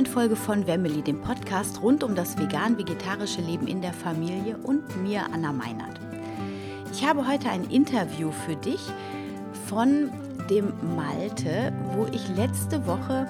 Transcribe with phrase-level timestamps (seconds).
[0.00, 4.96] neuen Folge von Wemmeli, dem Podcast rund um das vegan-vegetarische Leben in der Familie und
[5.02, 6.00] mir, Anna Meinert.
[6.90, 8.80] Ich habe heute ein Interview für dich
[9.66, 10.10] von
[10.48, 13.26] dem Malte, wo ich letzte Woche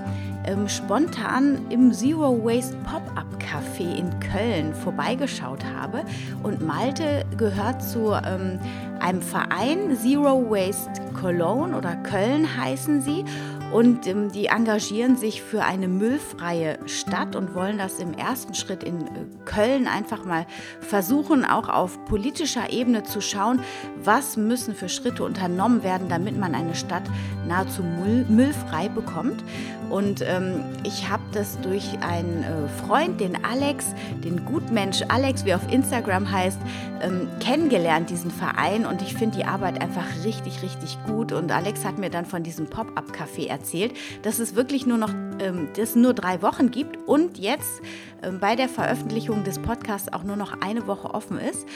[0.46, 6.05] ähm, spontan im Zero Waste Pop-Up Café in Köln vorbeigeschaut habe.
[6.45, 8.61] Und Malte gehört zu ähm,
[9.00, 13.25] einem Verein, Zero Waste Cologne oder Köln heißen sie.
[13.73, 18.83] Und ähm, die engagieren sich für eine müllfreie Stadt und wollen das im ersten Schritt
[18.83, 19.11] in äh,
[19.45, 20.45] Köln einfach mal
[20.80, 23.61] versuchen, auch auf politischer Ebene zu schauen,
[24.02, 27.05] was müssen für Schritte unternommen werden, damit man eine Stadt
[27.47, 29.45] nahezu müll, müllfrei bekommt.
[29.89, 33.87] Und ähm, ich habe das durch einen äh, Freund, den Alex,
[34.25, 36.59] den Gutmensch Alex, wie auf Instagram heißt,
[37.03, 38.87] ähm, kennengelernt, diesen Verein.
[38.87, 41.33] Und ich finde die Arbeit einfach richtig, richtig gut.
[41.33, 45.12] Und Alex hat mir dann von diesem Pop-up-Café erzählt erzählt, dass es wirklich nur noch
[45.41, 47.83] ähm, das nur drei Wochen gibt und jetzt
[48.22, 51.66] ähm, bei der Veröffentlichung des Podcasts auch nur noch eine Woche offen ist.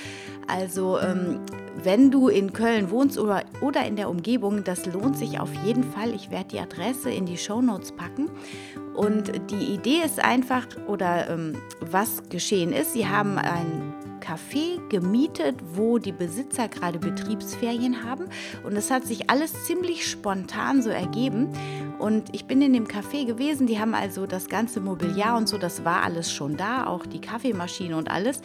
[0.46, 1.40] Also ähm,
[1.82, 5.84] wenn du in Köln wohnst oder, oder in der Umgebung, das lohnt sich auf jeden
[5.84, 6.14] Fall.
[6.14, 8.30] Ich werde die Adresse in die Show Notes packen.
[8.94, 13.93] Und die Idee ist einfach, oder ähm, was geschehen ist, sie haben ein
[14.24, 18.24] Café gemietet, wo die Besitzer gerade Betriebsferien haben.
[18.64, 21.48] Und das hat sich alles ziemlich spontan so ergeben.
[21.98, 25.58] Und ich bin in dem Café gewesen, die haben also das ganze Mobiliar und so,
[25.58, 28.40] das war alles schon da, auch die Kaffeemaschine und alles.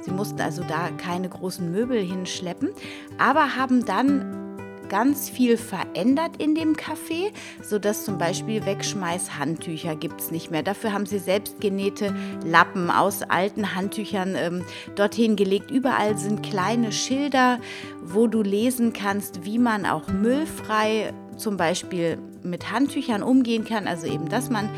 [0.00, 2.70] Sie mussten also da keine großen Möbel hinschleppen,
[3.18, 4.49] aber haben dann
[4.90, 10.62] ganz viel verändert in dem Café, sodass zum Beispiel Wegschmeißhandtücher gibt es nicht mehr.
[10.62, 14.64] Dafür haben sie selbst genähte Lappen aus alten Handtüchern ähm,
[14.96, 15.70] dorthin gelegt.
[15.70, 17.58] Überall sind kleine Schilder,
[18.02, 23.86] wo du lesen kannst, wie man auch müllfrei zum Beispiel mit Handtüchern umgehen kann.
[23.86, 24.68] Also eben, dass man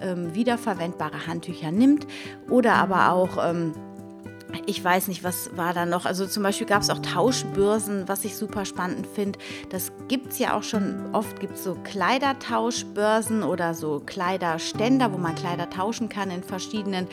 [0.00, 2.06] ähm, wiederverwendbare Handtücher nimmt
[2.50, 3.44] oder aber auch...
[3.44, 3.72] Ähm,
[4.66, 6.06] ich weiß nicht, was war da noch.
[6.06, 9.38] Also zum Beispiel gab es auch Tauschbörsen, was ich super spannend finde.
[9.70, 11.14] Das gibt es ja auch schon.
[11.14, 17.06] Oft gibt es so Kleidertauschbörsen oder so Kleiderständer, wo man Kleider tauschen kann in verschiedenen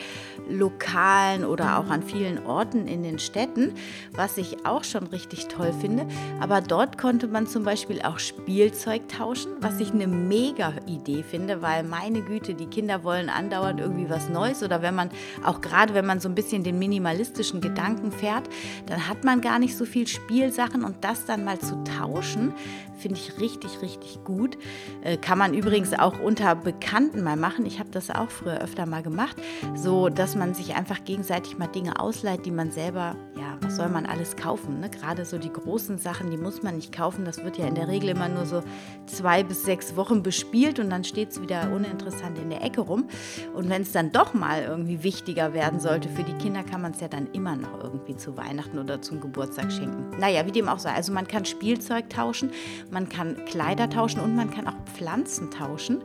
[0.48, 3.74] Lokalen oder auch an vielen Orten in den Städten,
[4.12, 6.06] was ich auch schon richtig toll finde.
[6.40, 11.62] Aber dort konnte man zum Beispiel auch Spielzeug tauschen, was ich eine mega Idee finde,
[11.62, 15.10] weil meine Güte, die Kinder wollen andauernd irgendwie was Neues oder wenn man
[15.44, 18.48] auch gerade, wenn man so ein bisschen den Minimalist minimalistischen Gedanken fährt,
[18.86, 22.52] dann hat man gar nicht so viel Spielsachen und das dann mal zu tauschen,
[22.98, 24.56] finde ich richtig, richtig gut.
[25.02, 27.66] Äh, kann man übrigens auch unter Bekannten mal machen.
[27.66, 29.36] Ich habe das auch früher öfter mal gemacht,
[29.74, 33.88] so dass man sich einfach gegenseitig mal Dinge ausleiht, die man selber, ja, was soll
[33.88, 34.80] man alles kaufen?
[34.80, 34.90] Ne?
[34.90, 37.24] Gerade so die großen Sachen, die muss man nicht kaufen.
[37.24, 38.62] Das wird ja in der Regel immer nur so
[39.06, 43.08] zwei bis sechs Wochen bespielt und dann steht es wieder uninteressant in der Ecke rum.
[43.54, 46.92] Und wenn es dann doch mal irgendwie wichtiger werden sollte für die Kinder, kann man
[46.92, 50.18] es ja dann immer noch irgendwie zu Weihnachten oder zum Geburtstag schenken.
[50.18, 50.92] Naja, wie dem auch sei.
[50.92, 52.50] Also man kann Spielzeug tauschen,
[52.90, 56.02] man kann Kleider tauschen und man kann auch Pflanzen tauschen.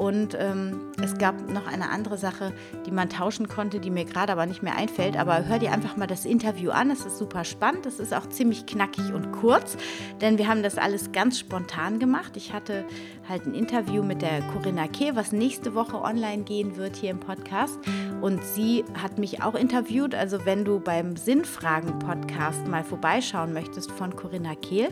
[0.00, 2.54] Und ähm, es gab noch eine andere Sache,
[2.86, 5.14] die man tauschen konnte, die mir gerade aber nicht mehr einfällt.
[5.14, 6.90] Aber hör dir einfach mal das Interview an.
[6.90, 7.84] Es ist super spannend.
[7.84, 9.76] Es ist auch ziemlich knackig und kurz,
[10.22, 12.38] denn wir haben das alles ganz spontan gemacht.
[12.38, 12.86] Ich hatte
[13.28, 17.20] halt ein Interview mit der Corinna Kehl, was nächste Woche online gehen wird hier im
[17.20, 17.78] Podcast.
[18.22, 20.14] Und sie hat mich auch interviewt.
[20.14, 24.88] Also wenn du beim Sinnfragen-Podcast mal vorbeischauen möchtest von Corinna Kehl,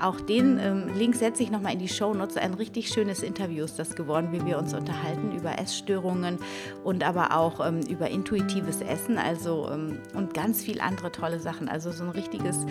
[0.00, 2.36] auch den ähm, Link setze ich nochmal in die Show Notes.
[2.36, 6.38] Ein richtig schönes Interview ist das geworden, wir uns unterhalten über Essstörungen
[6.84, 11.68] und aber auch ähm, über intuitives Essen also, ähm, und ganz viel andere tolle Sachen.
[11.68, 12.64] Also so ein richtiges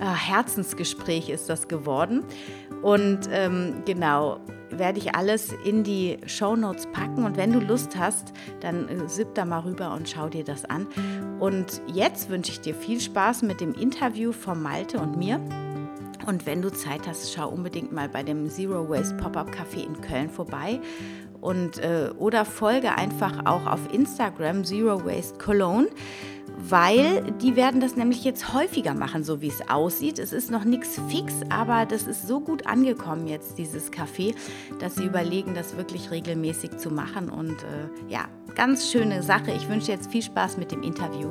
[0.00, 2.24] äh, Herzensgespräch ist das geworden.
[2.82, 4.40] Und ähm, genau,
[4.70, 7.24] werde ich alles in die Show Notes packen.
[7.24, 10.64] Und wenn du Lust hast, dann äh, sipp da mal rüber und schau dir das
[10.64, 10.86] an.
[11.38, 15.40] Und jetzt wünsche ich dir viel Spaß mit dem Interview von Malte und mir.
[16.26, 20.00] Und wenn du Zeit hast, schau unbedingt mal bei dem Zero Waste Pop-Up Café in
[20.00, 20.80] Köln vorbei.
[21.40, 25.88] Und, äh, oder folge einfach auch auf Instagram Zero Waste Cologne,
[26.58, 30.18] weil die werden das nämlich jetzt häufiger machen, so wie es aussieht.
[30.18, 34.34] Es ist noch nichts fix, aber das ist so gut angekommen jetzt, dieses Café,
[34.78, 37.30] dass sie überlegen, das wirklich regelmäßig zu machen.
[37.30, 39.52] Und äh, ja, ganz schöne Sache.
[39.52, 41.30] Ich wünsche jetzt viel Spaß mit dem Interview.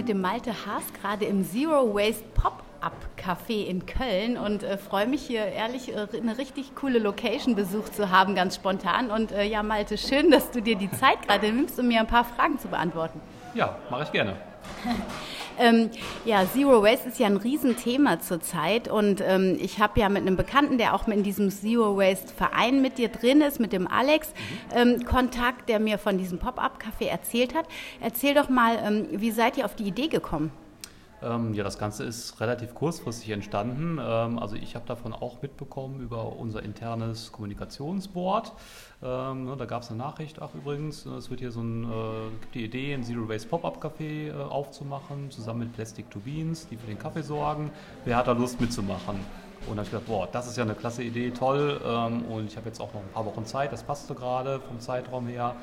[0.00, 5.06] Mit dem Malte Haas gerade im Zero Waste Pop-Up Café in Köln und äh, freue
[5.06, 9.10] mich hier ehrlich äh, eine richtig coole Location besucht zu haben, ganz spontan.
[9.10, 12.06] Und äh, ja, Malte, schön, dass du dir die Zeit gerade nimmst, um mir ein
[12.06, 13.20] paar Fragen zu beantworten.
[13.52, 14.36] Ja, mache ich gerne.
[15.60, 15.90] Ähm,
[16.24, 20.36] ja, Zero Waste ist ja ein Riesenthema zurzeit und ähm, ich habe ja mit einem
[20.36, 24.28] Bekannten, der auch in diesem Zero Waste Verein mit dir drin ist, mit dem Alex,
[24.28, 24.76] mhm.
[24.76, 27.66] ähm, Kontakt, der mir von diesem Pop-up-Café erzählt hat.
[28.00, 30.50] Erzähl doch mal, ähm, wie seid ihr auf die Idee gekommen?
[31.22, 33.98] Ähm, ja, das Ganze ist relativ kurzfristig entstanden.
[34.00, 38.52] Ähm, also ich habe davon auch mitbekommen über unser internes Kommunikationsboard.
[39.02, 42.30] Ähm, ne, da gab es eine Nachricht, ach übrigens, es wird hier so ein, äh,
[42.40, 46.68] gibt die Idee, ein Zero Waste Pop-Up Café äh, aufzumachen, zusammen mit Plastic to Beans,
[46.68, 47.70] die für den Kaffee sorgen.
[48.04, 49.16] Wer hat da Lust mitzumachen?
[49.66, 51.80] Und dann habe ich gedacht, boah, das ist ja eine klasse Idee, toll.
[51.84, 54.80] Ähm, und ich habe jetzt auch noch ein paar Wochen Zeit, das passte gerade vom
[54.80, 55.54] Zeitraum her.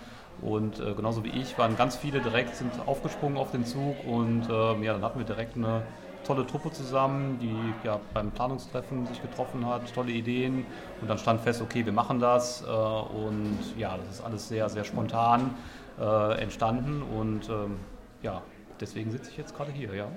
[0.41, 4.49] Und äh, genauso wie ich waren ganz viele direkt sind aufgesprungen auf den Zug und
[4.49, 5.81] äh, ja, dann hatten wir direkt eine
[6.23, 10.65] tolle Truppe zusammen, die ja beim Planungstreffen sich getroffen hat, tolle Ideen
[11.01, 14.69] und dann stand fest, okay, wir machen das äh, und ja, das ist alles sehr,
[14.69, 15.55] sehr spontan
[15.99, 17.79] äh, entstanden und ähm,
[18.21, 18.41] ja,
[18.79, 20.07] deswegen sitze ich jetzt gerade hier, ja.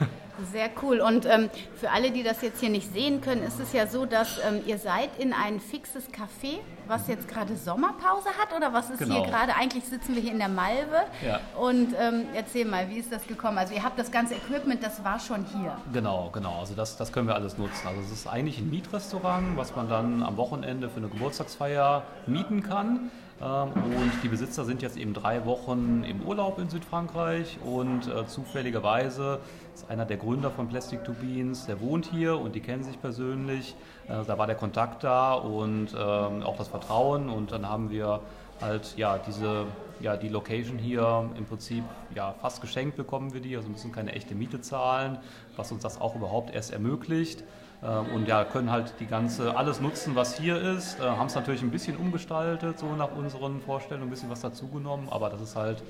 [0.52, 1.00] Sehr cool.
[1.00, 4.06] Und ähm, für alle, die das jetzt hier nicht sehen können, ist es ja so,
[4.06, 8.90] dass ähm, ihr seid in ein fixes Café, was jetzt gerade Sommerpause hat oder was
[8.90, 9.16] ist genau.
[9.16, 9.54] hier gerade?
[9.54, 11.02] Eigentlich sitzen wir hier in der Malve.
[11.24, 11.40] Ja.
[11.58, 13.58] Und ähm, erzähl mal, wie ist das gekommen?
[13.58, 15.76] Also ihr habt das ganze Equipment, das war schon hier.
[15.92, 16.60] Genau, genau.
[16.60, 17.86] Also das, das können wir alles nutzen.
[17.86, 22.62] Also es ist eigentlich ein Mietrestaurant, was man dann am Wochenende für eine Geburtstagsfeier mieten
[22.62, 23.10] kann.
[23.42, 28.26] Ähm, und die Besitzer sind jetzt eben drei Wochen im Urlaub in Südfrankreich und äh,
[28.26, 29.40] zufälligerweise
[29.74, 33.00] ist einer der Gründer von Plastic to Beans, der wohnt hier und die kennen sich
[33.00, 33.74] persönlich.
[34.08, 38.20] Äh, da war der Kontakt da und ähm, auch das Vertrauen und dann haben wir
[38.60, 39.64] halt ja diese
[40.00, 41.84] ja die Location hier im Prinzip
[42.14, 45.18] ja fast geschenkt bekommen wir die, also müssen keine echte Miete zahlen,
[45.56, 47.42] was uns das auch überhaupt erst ermöglicht.
[47.82, 51.00] Ähm, und ja, können halt die ganze, alles nutzen, was hier ist.
[51.00, 55.08] Äh, haben es natürlich ein bisschen umgestaltet, so nach unseren Vorstellungen, ein bisschen was dazugenommen,
[55.10, 55.82] aber das ist halt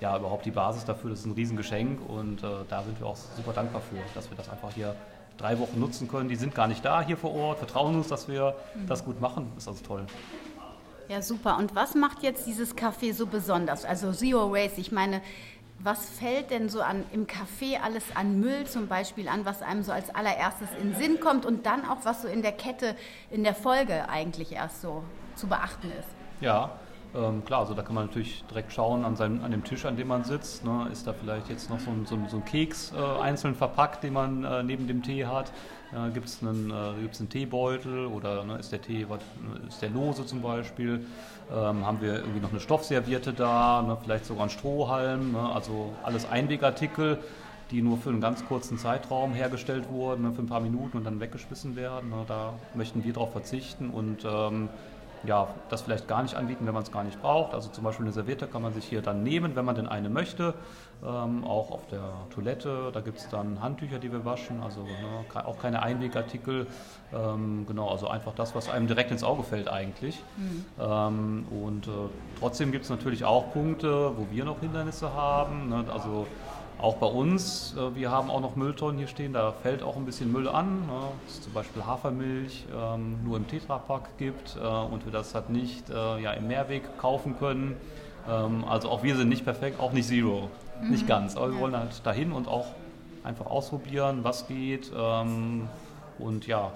[0.00, 1.10] ja überhaupt die Basis dafür.
[1.10, 4.36] Das ist ein Riesengeschenk und äh, da sind wir auch super dankbar für, dass wir
[4.36, 4.94] das einfach hier
[5.38, 6.28] drei Wochen nutzen können.
[6.28, 8.86] Die sind gar nicht da hier vor Ort, vertrauen uns, dass wir mhm.
[8.86, 9.50] das gut machen.
[9.56, 10.06] Ist also toll.
[11.08, 11.56] Ja, super.
[11.56, 13.86] Und was macht jetzt dieses Café so besonders?
[13.86, 15.22] Also Zero Waste, ich meine,
[15.80, 19.82] was fällt denn so an, im Café alles an Müll zum Beispiel an, was einem
[19.82, 22.96] so als allererstes in Sinn kommt und dann auch, was so in der Kette,
[23.30, 25.04] in der Folge eigentlich erst so
[25.36, 26.08] zu beachten ist?
[26.40, 26.72] Ja,
[27.14, 29.96] ähm, klar, also da kann man natürlich direkt schauen an, seinem, an dem Tisch, an
[29.96, 30.64] dem man sitzt.
[30.64, 33.54] Ne, ist da vielleicht jetzt noch so ein, so ein, so ein Keks äh, einzeln
[33.54, 35.52] verpackt, den man äh, neben dem Tee hat?
[35.92, 39.20] Äh, Gibt es einen, äh, einen Teebeutel oder ne, ist der Tee was,
[39.68, 41.06] ist der lose zum Beispiel?
[41.50, 45.94] Ähm, haben wir irgendwie noch eine Stoffserviette da, ne, vielleicht sogar einen Strohhalm, ne, also
[46.02, 47.18] alles Einwegartikel
[47.70, 51.04] die nur für einen ganz kurzen Zeitraum hergestellt wurden, ne, für ein paar Minuten und
[51.04, 52.10] dann weggeschmissen werden.
[52.10, 54.68] Ne, da möchten wir darauf verzichten und ähm,
[55.24, 57.54] ja, das vielleicht gar nicht anbieten, wenn man es gar nicht braucht.
[57.54, 60.08] Also zum Beispiel eine Serviette kann man sich hier dann nehmen, wenn man denn eine
[60.08, 60.54] möchte.
[61.04, 65.46] Ähm, auch auf der Toilette, da gibt es dann Handtücher, die wir waschen, also ne,
[65.46, 66.66] auch keine Einwegartikel.
[67.12, 70.22] Ähm, genau, also einfach das, was einem direkt ins Auge fällt eigentlich.
[70.36, 70.64] Mhm.
[70.80, 71.90] Ähm, und äh,
[72.40, 75.68] trotzdem gibt es natürlich auch Punkte, wo wir noch Hindernisse haben.
[75.68, 76.26] Ne, also
[76.78, 80.04] auch bei uns, äh, wir haben auch noch Mülltonnen hier stehen, da fällt auch ein
[80.04, 80.86] bisschen Müll an.
[80.86, 81.00] Ne?
[81.26, 85.90] Es zum Beispiel Hafermilch ähm, nur im Tetrapack gibt äh, und wir das halt nicht
[85.90, 87.76] äh, ja, im Mehrweg kaufen können.
[88.28, 90.48] Ähm, also auch wir sind nicht perfekt, auch nicht Zero,
[90.80, 90.90] mhm.
[90.90, 91.36] nicht ganz.
[91.36, 92.66] Aber wir wollen halt dahin und auch
[93.24, 94.92] einfach ausprobieren, was geht.
[94.96, 95.68] Ähm,
[96.18, 96.72] und ja,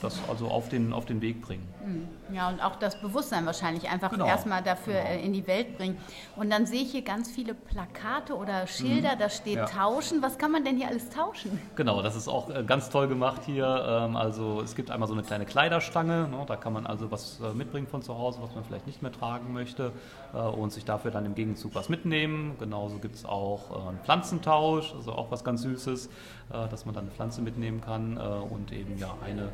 [0.00, 1.66] das also auf den, auf den Weg bringen.
[1.84, 2.34] Mhm.
[2.34, 4.26] Ja, und auch das Bewusstsein wahrscheinlich einfach genau.
[4.26, 5.06] erstmal dafür genau.
[5.06, 5.96] Äh, in die Welt bringen.
[6.36, 9.18] Und dann sehe ich hier ganz viele Plakate oder Schilder, mhm.
[9.20, 9.66] da steht ja.
[9.66, 10.20] tauschen.
[10.20, 11.60] Was kann man denn hier alles tauschen?
[11.76, 13.84] Genau, das ist auch äh, ganz toll gemacht hier.
[13.86, 17.40] Ähm, also es gibt einmal so eine kleine Kleiderstange, ne, da kann man also was
[17.40, 19.92] äh, mitbringen von zu Hause, was man vielleicht nicht mehr tragen möchte
[20.32, 22.56] und sich dafür dann im Gegenzug was mitnehmen.
[22.58, 26.08] Genauso gibt es auch einen Pflanzentausch, also auch was ganz Süßes,
[26.48, 29.51] dass man dann eine Pflanze mitnehmen kann und eben ja eine äh,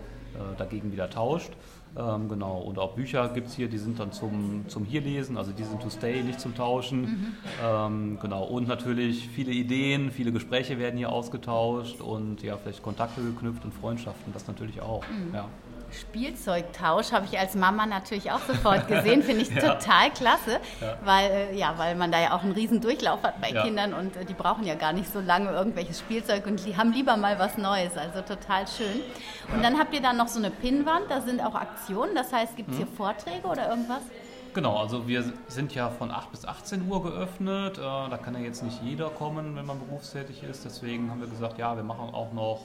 [0.56, 1.52] dagegen wieder tauscht.
[1.96, 5.52] Ähm, genau, und auch Bücher gibt es hier, die sind dann zum, zum Hierlesen, also
[5.52, 7.00] die sind to stay, nicht zum Tauschen.
[7.00, 7.34] Mhm.
[7.64, 13.22] Ähm, genau, und natürlich viele Ideen, viele Gespräche werden hier ausgetauscht und ja, vielleicht Kontakte
[13.22, 15.02] geknüpft und Freundschaften, das natürlich auch.
[15.08, 15.34] Mhm.
[15.34, 15.48] Ja.
[15.92, 19.60] Spielzeugtausch habe ich als Mama natürlich auch sofort gesehen, finde ich ja.
[19.60, 20.96] total klasse, ja.
[21.04, 23.62] Weil, äh, ja, weil man da ja auch einen riesen Durchlauf hat bei ja.
[23.62, 26.92] Kindern und äh, die brauchen ja gar nicht so lange irgendwelches Spielzeug und die haben
[26.92, 29.00] lieber mal was Neues, also total schön.
[29.54, 32.56] Und dann habt ihr da noch so eine Pinnwand, da sind auch Aktionen, das heißt,
[32.56, 32.96] gibt es hier mhm.
[32.96, 34.02] Vorträge oder irgendwas?
[34.54, 37.78] Genau, also wir sind ja von 8 bis 18 Uhr geöffnet.
[37.78, 40.64] Äh, da kann ja jetzt nicht jeder kommen, wenn man berufstätig ist.
[40.64, 42.62] Deswegen haben wir gesagt, ja, wir machen auch noch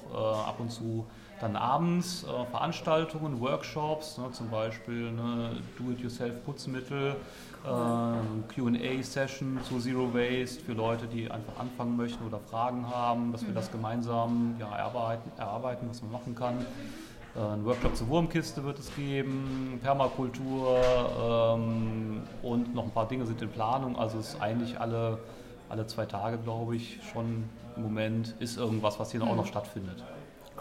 [0.48, 1.06] ab und zu
[1.44, 7.18] dann abends äh, Veranstaltungen, Workshops, ne, zum Beispiel ne, Do-it-yourself-Putzmittel,
[7.66, 13.42] äh, QA-Session zu Zero Waste für Leute, die einfach anfangen möchten oder Fragen haben, dass
[13.42, 13.56] wir mhm.
[13.56, 16.66] das gemeinsam ja, erarbeiten, erarbeiten, was man machen kann.
[17.36, 20.78] Äh, ein Workshop zur Wurmkiste wird es geben, Permakultur
[21.22, 23.98] ähm, und noch ein paar Dinge sind in Planung.
[24.00, 25.20] Also es ist eigentlich alle,
[25.68, 29.32] alle zwei Tage, glaube ich, schon im Moment ist irgendwas, was hier mhm.
[29.32, 30.02] auch noch stattfindet.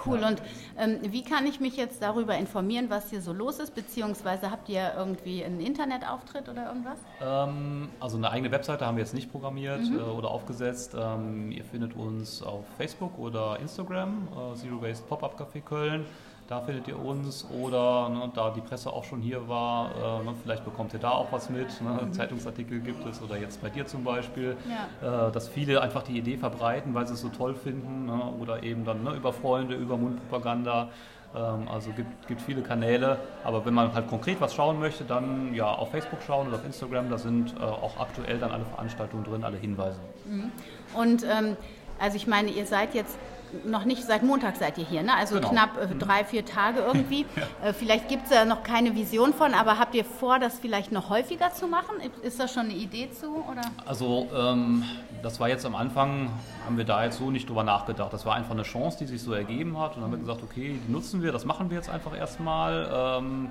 [0.05, 0.23] Cool.
[0.25, 0.43] Und
[0.79, 3.75] ähm, wie kann ich mich jetzt darüber informieren, was hier so los ist?
[3.75, 6.99] Beziehungsweise habt ihr irgendwie einen Internetauftritt oder irgendwas?
[7.21, 9.99] Ähm, also eine eigene Webseite haben wir jetzt nicht programmiert mhm.
[9.99, 10.97] äh, oder aufgesetzt.
[10.99, 16.07] Ähm, ihr findet uns auf Facebook oder Instagram, äh, Zero Waste Pop-Up Café Köln.
[16.53, 20.35] Da findet ihr uns oder ne, da die Presse auch schon hier war, äh, ne,
[20.43, 21.81] vielleicht bekommt ihr da auch was mit.
[21.81, 21.99] Ne?
[22.03, 22.13] Mhm.
[22.13, 25.29] Zeitungsartikel gibt es oder jetzt bei dir zum Beispiel, ja.
[25.29, 28.35] äh, dass viele einfach die Idee verbreiten, weil sie es so toll finden ne?
[28.39, 30.91] oder eben dann ne, über Freunde, über Mundpropaganda.
[31.35, 35.55] Ähm, also gibt, gibt viele Kanäle, aber wenn man halt konkret was schauen möchte, dann
[35.55, 39.25] ja auf Facebook schauen oder auf Instagram, da sind äh, auch aktuell dann alle Veranstaltungen
[39.25, 40.01] drin, alle Hinweise.
[40.27, 40.53] Mhm.
[40.93, 41.57] Und ähm,
[41.99, 43.17] also ich meine, ihr seid jetzt
[43.65, 45.15] noch nicht seit Montag seid ihr hier, ne?
[45.15, 45.51] also genau.
[45.51, 45.99] knapp äh, mhm.
[45.99, 47.27] drei, vier Tage irgendwie.
[47.37, 47.69] ja.
[47.69, 50.93] äh, vielleicht gibt es ja noch keine Vision von, aber habt ihr vor, das vielleicht
[50.93, 51.97] noch häufiger zu machen?
[52.23, 53.27] Ist da schon eine Idee zu?
[53.29, 53.63] Oder?
[53.87, 54.85] Also ähm,
[55.23, 56.31] das war jetzt am Anfang,
[56.65, 58.13] haben wir da jetzt so nicht drüber nachgedacht.
[58.13, 60.27] Das war einfach eine Chance, die sich so ergeben hat und dann haben wir mhm.
[60.27, 62.91] gesagt, okay, die nutzen wir, das machen wir jetzt einfach erstmal.
[62.93, 63.51] Ähm,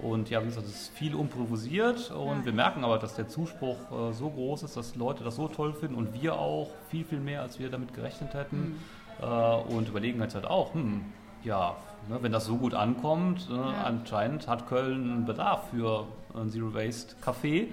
[0.00, 2.44] und ja, wie gesagt, es ist viel improvisiert und ja.
[2.46, 5.74] wir merken aber, dass der Zuspruch äh, so groß ist, dass Leute das so toll
[5.74, 8.56] finden und wir auch viel, viel mehr, als wir damit gerechnet hätten.
[8.56, 8.78] Mhm.
[9.20, 11.04] Äh, und überlegen jetzt halt auch, hm,
[11.44, 11.76] ja,
[12.08, 13.84] ne, wenn das so gut ankommt, äh, ja.
[13.84, 17.68] anscheinend hat Köln einen Bedarf für ein Zero Waste Café,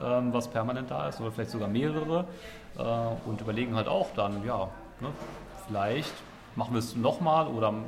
[0.00, 0.18] ja.
[0.18, 2.26] ähm, was permanent da ist oder vielleicht sogar mehrere
[2.78, 4.68] äh, und überlegen halt auch dann, ja,
[5.00, 5.08] ne,
[5.66, 6.14] vielleicht
[6.56, 7.82] machen wir es nochmal oder ne,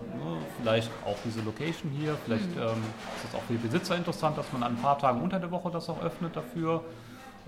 [0.60, 2.62] vielleicht auch diese Location hier, vielleicht mhm.
[2.62, 2.82] ähm,
[3.16, 5.50] ist das auch für die Besitzer interessant, dass man an ein paar Tagen unter der
[5.50, 6.82] Woche das auch öffnet dafür.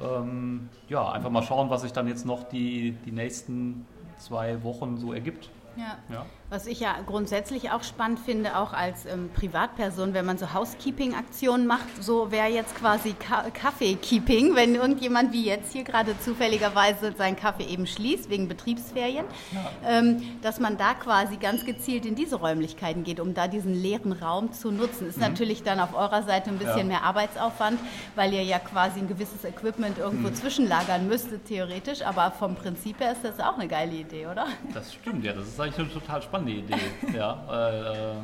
[0.01, 3.85] Ähm, ja, einfach mal schauen, was sich dann jetzt noch die, die nächsten
[4.19, 5.51] zwei Wochen so ergibt.
[5.77, 5.99] Ja.
[6.11, 6.27] ja.
[6.51, 11.67] Was ich ja grundsätzlich auch spannend finde, auch als ähm, Privatperson, wenn man so Housekeeping-Aktionen
[11.67, 17.37] macht, so wäre jetzt quasi Ka Kaffeekeeping, wenn irgendjemand wie jetzt hier gerade zufälligerweise seinen
[17.37, 19.71] Kaffee eben schließt, wegen Betriebsferien, ja.
[19.87, 24.13] ähm, dass man da quasi ganz gezielt in diese Räumlichkeiten geht, um da diesen leeren
[24.13, 25.07] Raum zu nutzen.
[25.07, 25.25] Ist mhm.
[25.25, 26.85] natürlich dann auf eurer Seite ein bisschen ja.
[26.85, 27.79] mehr Arbeitsaufwand,
[28.15, 30.35] weil ihr ja quasi ein gewisses Equipment irgendwo mhm.
[30.35, 34.47] zwischenlagern müsstet, theoretisch, aber vom Prinzip her ist das auch eine geile Idee, oder?
[34.73, 37.17] Das stimmt, ja, das ist eigentlich total spannende spannende Idee.
[37.17, 38.15] ja, äh,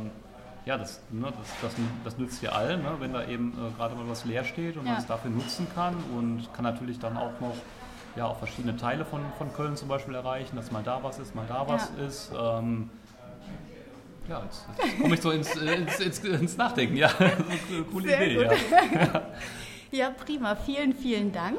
[0.67, 3.95] ja das, ne, das, das, das, nützt ja allen, ne, wenn da eben äh, gerade
[3.95, 4.93] mal was leer steht und ja.
[4.93, 7.57] man es dafür nutzen kann und kann natürlich dann auch noch
[8.17, 11.35] ja, auch verschiedene Teile von, von Köln zum Beispiel erreichen, dass mal da was ist,
[11.35, 12.07] mal da was ja.
[12.07, 12.31] ist.
[12.33, 12.91] Ähm,
[14.29, 16.97] ja, jetzt, jetzt komme ich so ins, ins, ins, ins Nachdenken.
[16.97, 17.11] Ja,
[17.91, 18.45] coole Sehr Idee.
[18.45, 19.23] Ja.
[19.95, 20.57] Ja, prima.
[20.57, 21.57] Vielen, vielen Dank.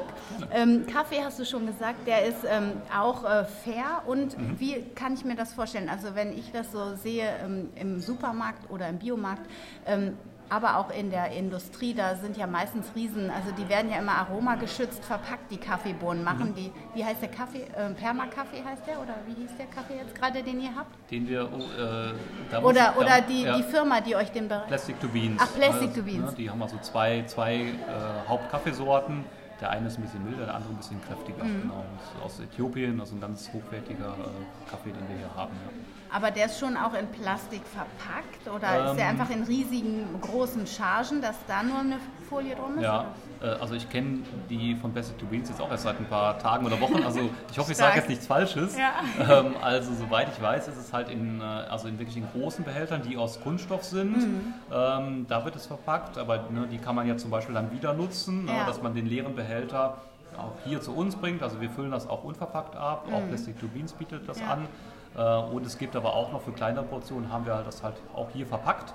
[0.52, 4.02] Ähm, Kaffee hast du schon gesagt, der ist ähm, auch äh, fair.
[4.04, 4.60] Und mhm.
[4.60, 5.88] wie kann ich mir das vorstellen?
[5.88, 9.48] Also wenn ich das so sehe ähm, im Supermarkt oder im Biomarkt,
[9.86, 13.98] ähm, aber auch in der Industrie, da sind ja meistens Riesen, also die werden ja
[13.98, 16.50] immer aromageschützt verpackt, die Kaffeebohnen machen.
[16.50, 16.54] Mhm.
[16.54, 17.62] Die, wie heißt der Kaffee?
[17.62, 19.00] Äh, Perma-Kaffee heißt der?
[19.00, 20.94] Oder wie hieß der Kaffee jetzt gerade, den ihr habt?
[21.10, 23.56] Den wir, oh, äh, Oder, da, oder die, ja.
[23.56, 24.68] die Firma, die euch den Bereich...
[24.68, 25.40] Plastic to Beans.
[25.42, 26.30] Ach, Plastic to Beans.
[26.30, 29.24] Ne, die haben also zwei, zwei äh, Hauptkaffeesorten.
[29.60, 31.42] Der eine ist ein bisschen milder, der andere ein bisschen kräftiger.
[31.42, 31.62] Mhm.
[31.62, 31.84] Genau.
[32.22, 35.52] aus Äthiopien, also ein ganz hochwertiger äh, Kaffee, den wir hier haben.
[35.64, 35.72] Ja.
[36.16, 40.18] Aber der ist schon auch in Plastik verpackt oder ähm, ist der einfach in riesigen,
[40.22, 41.98] großen Chargen, dass da nur eine
[42.30, 42.84] Folie drum ist?
[42.84, 43.04] Ja,
[43.42, 46.38] äh, also ich kenne die von Basic to Beans jetzt auch erst seit ein paar
[46.38, 47.02] Tagen oder Wochen.
[47.02, 47.20] Also
[47.52, 48.78] ich hoffe, ich sage jetzt nichts Falsches.
[48.78, 48.92] Ja.
[49.28, 52.64] Ähm, also soweit ich weiß, ist es halt in, äh, also in wirklich in großen
[52.64, 54.16] Behältern, die aus Kunststoff sind.
[54.16, 54.54] Mhm.
[54.72, 57.92] Ähm, da wird es verpackt, aber ne, die kann man ja zum Beispiel dann wieder
[57.92, 58.64] nutzen, ne, ja.
[58.64, 59.98] dass man den leeren Behälter
[60.38, 61.42] auch hier zu uns bringt.
[61.42, 63.06] Also wir füllen das auch unverpackt ab.
[63.08, 63.14] Mhm.
[63.14, 64.46] Auch Plastic to Beans bietet das ja.
[64.46, 64.68] an.
[65.16, 68.28] Äh, und es gibt aber auch noch für kleinere Portionen, haben wir das halt auch
[68.30, 68.94] hier verpackt.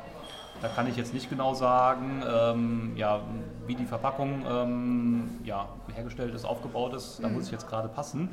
[0.62, 3.22] Da kann ich jetzt nicht genau sagen, ähm, ja,
[3.66, 7.24] wie die Verpackung ähm, ja, hergestellt ist, aufgebaut ist.
[7.24, 7.36] Da mhm.
[7.36, 8.30] muss ich jetzt gerade passen.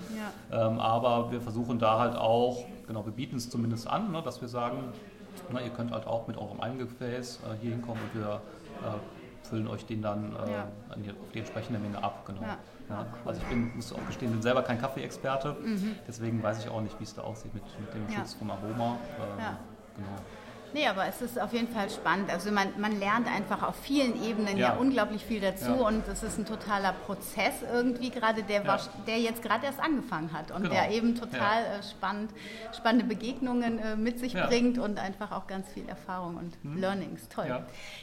[0.50, 0.66] Ja.
[0.66, 4.42] Ähm, aber wir versuchen da halt auch, genau, wir bieten es zumindest an, ne, dass
[4.42, 4.92] wir sagen,
[5.50, 9.66] na, ihr könnt halt auch mit eurem Eingefäß äh, hier hinkommen und wir äh, füllen
[9.66, 10.62] euch den dann äh, ja.
[10.90, 12.26] auf die entsprechende Menge ab.
[12.26, 12.42] Genau.
[12.88, 13.02] Ja.
[13.02, 15.96] Ja, also ich bin, muss auch gestehen, bin selber kein Kaffeeexperte, mhm.
[16.06, 18.96] deswegen weiß ich auch nicht, wie es da aussieht mit, mit dem Schutz vom Aroma.
[19.20, 19.56] Ähm.
[19.96, 20.08] Genau.
[20.72, 22.30] Nee, aber es ist auf jeden Fall spannend.
[22.30, 25.86] Also man, man lernt einfach auf vielen Ebenen ja, ja unglaublich viel dazu ja.
[25.86, 28.78] und es ist ein totaler Prozess irgendwie gerade, der, ja.
[29.06, 30.74] der jetzt gerade erst angefangen hat und genau.
[30.74, 32.30] der eben total äh, spannend,
[32.76, 36.80] spannende Begegnungen äh, mit sich bringt und einfach auch ganz viel Erfahrung und hm.
[36.80, 37.28] Learnings.
[37.28, 37.46] Toll.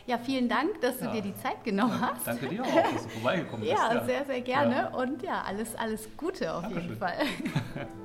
[0.08, 0.18] Ja.
[0.18, 2.26] vielen Dank, dass du dir die Zeit genommen hast.
[2.26, 3.74] Danke dir auch, dass du vorbeigekommen bist.
[3.74, 6.90] Ja, sehr, sehr gerne und ja, alles, alles Gute auf Dankeschön.
[6.90, 7.16] jeden Fall.